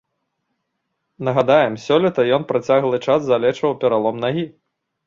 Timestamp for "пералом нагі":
3.87-4.53